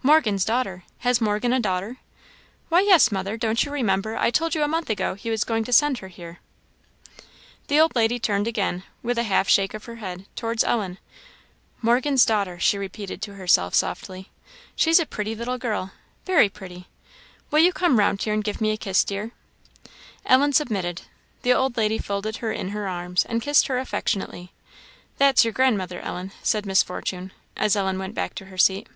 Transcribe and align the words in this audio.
"Morgan's 0.00 0.44
daughter! 0.44 0.84
Has 0.98 1.20
Morgan 1.20 1.52
a 1.52 1.58
daughter?" 1.58 1.98
"Why, 2.68 2.80
yes, 2.80 3.10
mother; 3.10 3.36
don't 3.36 3.64
you 3.64 3.72
remember 3.72 4.16
I 4.16 4.30
told 4.30 4.54
you 4.54 4.62
a 4.62 4.68
month 4.68 4.88
ago 4.90 5.14
he 5.14 5.28
was 5.28 5.42
going 5.42 5.64
to 5.64 5.72
send 5.72 5.98
her 5.98 6.06
here?" 6.08 6.38
The 7.66 7.80
old 7.80 7.96
lady 7.96 8.20
turned 8.20 8.46
again, 8.46 8.84
with 9.02 9.18
a 9.18 9.24
half 9.24 9.48
shake 9.48 9.74
of 9.74 9.86
her 9.86 9.96
head, 9.96 10.24
towards 10.36 10.62
Ellen. 10.62 10.98
"Morgan's 11.82 12.24
daughter," 12.24 12.60
she 12.60 12.78
repeated 12.78 13.20
to 13.22 13.34
herself, 13.34 13.74
softly, 13.74 14.30
"she's 14.76 15.00
a 15.00 15.04
pretty 15.04 15.34
little 15.34 15.58
girl 15.58 15.90
very 16.24 16.48
pretty. 16.48 16.86
Will 17.50 17.58
you 17.58 17.72
come 17.72 17.98
round 17.98 18.22
here 18.22 18.32
and 18.34 18.44
give 18.44 18.60
me 18.60 18.70
a 18.70 18.76
kiss, 18.78 19.02
dear?" 19.02 19.32
Ellen 20.24 20.52
submitted. 20.52 21.02
The 21.42 21.52
old 21.52 21.76
lady 21.76 21.98
folded 21.98 22.36
her 22.36 22.52
in 22.52 22.68
her 22.68 22.86
arms, 22.86 23.24
and 23.24 23.42
kissed 23.42 23.66
her 23.66 23.78
affectionately. 23.78 24.52
"That's 25.18 25.44
your 25.44 25.52
grandmother, 25.52 26.00
Ellen," 26.00 26.32
said 26.42 26.66
Miss 26.66 26.84
Fortune, 26.84 27.32
as 27.56 27.74
Ellen 27.74 27.98
went 27.98 28.14
back 28.14 28.36
to 28.36 28.46
her 28.46 28.56
seat. 28.56 28.88